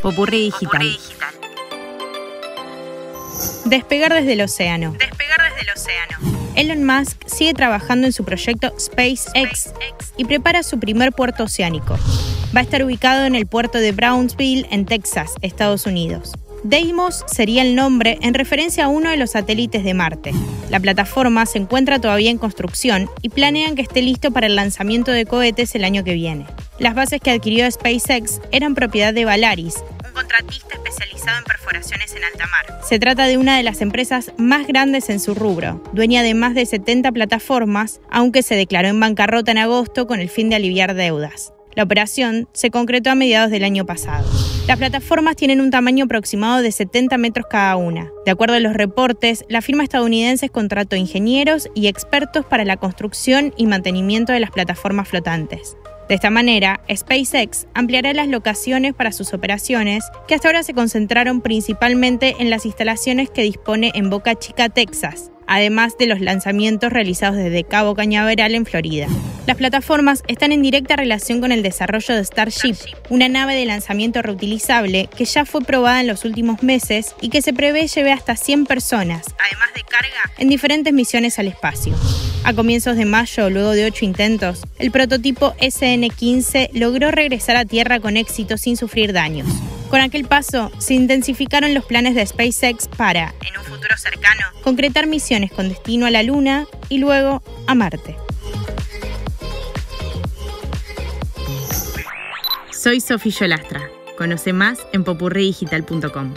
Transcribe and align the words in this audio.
Popurrí 0.00 0.44
digital. 0.44 0.98
Despegar 3.66 4.14
desde 4.14 4.32
el 4.32 4.40
océano. 4.40 4.92
Despegar 4.98 5.42
desde 5.42 5.62
el 5.62 5.76
océano. 5.76 6.18
Elon 6.54 6.84
Musk 6.84 7.26
sigue 7.26 7.52
trabajando 7.52 8.06
en 8.06 8.12
su 8.12 8.24
proyecto 8.24 8.72
SpaceX 8.78 9.72
y 10.16 10.24
prepara 10.24 10.62
su 10.62 10.78
primer 10.78 11.12
puerto 11.12 11.44
oceánico. 11.44 11.98
Va 12.56 12.60
a 12.60 12.62
estar 12.62 12.82
ubicado 12.84 13.26
en 13.26 13.34
el 13.34 13.46
puerto 13.46 13.78
de 13.78 13.92
Brownsville, 13.92 14.66
en 14.70 14.86
Texas, 14.86 15.34
Estados 15.42 15.86
Unidos. 15.86 16.32
Deimos 16.64 17.24
sería 17.26 17.60
el 17.60 17.74
nombre 17.74 18.16
en 18.22 18.32
referencia 18.32 18.86
a 18.86 18.88
uno 18.88 19.10
de 19.10 19.18
los 19.18 19.32
satélites 19.32 19.84
de 19.84 19.92
Marte. 19.92 20.32
La 20.70 20.80
plataforma 20.80 21.44
se 21.44 21.58
encuentra 21.58 22.00
todavía 22.00 22.30
en 22.30 22.38
construcción 22.38 23.10
y 23.20 23.28
planean 23.28 23.74
que 23.74 23.82
esté 23.82 24.00
listo 24.00 24.30
para 24.30 24.46
el 24.46 24.56
lanzamiento 24.56 25.10
de 25.10 25.26
cohetes 25.26 25.74
el 25.74 25.84
año 25.84 26.04
que 26.04 26.14
viene. 26.14 26.46
Las 26.78 26.94
bases 26.94 27.20
que 27.20 27.32
adquirió 27.32 27.70
SpaceX 27.70 28.40
eran 28.50 28.74
propiedad 28.74 29.12
de 29.12 29.26
Valaris, 29.26 29.84
un 30.06 30.12
contratista 30.14 30.76
especializado 30.76 31.36
en 31.36 31.44
perforaciones 31.44 32.14
en 32.14 32.24
alta 32.24 32.46
mar. 32.46 32.80
Se 32.82 32.98
trata 32.98 33.26
de 33.26 33.36
una 33.36 33.58
de 33.58 33.62
las 33.62 33.82
empresas 33.82 34.32
más 34.38 34.66
grandes 34.66 35.10
en 35.10 35.20
su 35.20 35.34
rubro, 35.34 35.84
dueña 35.92 36.22
de 36.22 36.32
más 36.32 36.54
de 36.54 36.64
70 36.64 37.12
plataformas, 37.12 38.00
aunque 38.10 38.42
se 38.42 38.56
declaró 38.56 38.88
en 38.88 38.98
bancarrota 38.98 39.50
en 39.50 39.58
agosto 39.58 40.06
con 40.06 40.18
el 40.18 40.30
fin 40.30 40.48
de 40.48 40.56
aliviar 40.56 40.94
deudas. 40.94 41.52
La 41.74 41.82
operación 41.82 42.48
se 42.54 42.70
concretó 42.70 43.10
a 43.10 43.14
mediados 43.14 43.50
del 43.50 43.64
año 43.64 43.84
pasado. 43.84 44.24
Las 44.66 44.78
plataformas 44.78 45.36
tienen 45.36 45.60
un 45.60 45.70
tamaño 45.70 46.06
aproximado 46.06 46.62
de 46.62 46.72
70 46.72 47.18
metros 47.18 47.46
cada 47.50 47.76
una. 47.76 48.10
De 48.24 48.30
acuerdo 48.30 48.54
a 48.54 48.60
los 48.60 48.72
reportes, 48.72 49.44
la 49.46 49.60
firma 49.60 49.82
estadounidense 49.82 50.48
contrató 50.48 50.96
ingenieros 50.96 51.68
y 51.74 51.88
expertos 51.88 52.46
para 52.46 52.64
la 52.64 52.78
construcción 52.78 53.52
y 53.58 53.66
mantenimiento 53.66 54.32
de 54.32 54.40
las 54.40 54.50
plataformas 54.50 55.06
flotantes. 55.06 55.76
De 56.08 56.14
esta 56.14 56.30
manera, 56.30 56.80
SpaceX 56.90 57.66
ampliará 57.74 58.14
las 58.14 58.28
locaciones 58.28 58.94
para 58.94 59.12
sus 59.12 59.34
operaciones, 59.34 60.02
que 60.26 60.34
hasta 60.34 60.48
ahora 60.48 60.62
se 60.62 60.72
concentraron 60.72 61.42
principalmente 61.42 62.36
en 62.38 62.48
las 62.48 62.64
instalaciones 62.64 63.28
que 63.28 63.42
dispone 63.42 63.92
en 63.94 64.08
Boca 64.08 64.34
Chica, 64.34 64.70
Texas, 64.70 65.30
además 65.46 65.98
de 65.98 66.06
los 66.06 66.22
lanzamientos 66.22 66.90
realizados 66.90 67.36
desde 67.36 67.64
Cabo 67.64 67.94
Cañaveral 67.94 68.54
en 68.54 68.64
Florida. 68.64 69.08
Las 69.46 69.58
plataformas 69.58 70.22
están 70.26 70.52
en 70.52 70.62
directa 70.62 70.96
relación 70.96 71.42
con 71.42 71.52
el 71.52 71.62
desarrollo 71.62 72.14
de 72.14 72.24
Starship, 72.24 72.76
una 73.10 73.28
nave 73.28 73.54
de 73.54 73.66
lanzamiento 73.66 74.22
reutilizable 74.22 75.10
que 75.14 75.26
ya 75.26 75.44
fue 75.44 75.60
probada 75.60 76.00
en 76.00 76.06
los 76.06 76.24
últimos 76.24 76.62
meses 76.62 77.14
y 77.20 77.28
que 77.28 77.42
se 77.42 77.52
prevé 77.52 77.86
lleve 77.86 78.10
hasta 78.10 78.36
100 78.36 78.64
personas, 78.64 79.26
además 79.38 79.68
de 79.74 79.82
carga, 79.82 80.32
en 80.38 80.48
diferentes 80.48 80.94
misiones 80.94 81.38
al 81.38 81.48
espacio. 81.48 81.94
A 82.44 82.54
comienzos 82.54 82.96
de 82.96 83.04
mayo, 83.04 83.50
luego 83.50 83.72
de 83.72 83.84
ocho 83.84 84.06
intentos, 84.06 84.62
el 84.78 84.90
prototipo 84.90 85.54
SN-15 85.60 86.70
logró 86.72 87.10
regresar 87.10 87.56
a 87.56 87.66
Tierra 87.66 88.00
con 88.00 88.16
éxito 88.16 88.56
sin 88.56 88.78
sufrir 88.78 89.12
daños. 89.12 89.48
Con 89.90 90.00
aquel 90.00 90.24
paso, 90.24 90.72
se 90.78 90.94
intensificaron 90.94 91.74
los 91.74 91.84
planes 91.84 92.14
de 92.14 92.24
SpaceX 92.24 92.88
para, 92.88 93.34
en 93.46 93.58
un 93.58 93.64
futuro 93.64 93.96
cercano, 93.98 94.46
concretar 94.62 95.06
misiones 95.06 95.52
con 95.52 95.68
destino 95.68 96.06
a 96.06 96.10
la 96.10 96.22
Luna 96.22 96.66
y 96.88 96.96
luego 96.96 97.42
a 97.66 97.74
Marte. 97.74 98.23
Soy 102.84 103.00
Sofía 103.00 103.32
Yolastra. 103.32 103.80
Conoce 104.18 104.52
más 104.52 104.78
en 104.92 105.04
popurridigital.com. 105.04 106.34